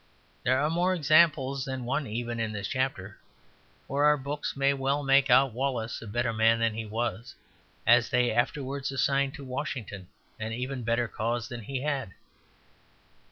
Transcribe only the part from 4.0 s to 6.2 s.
our books may well make out Wallace a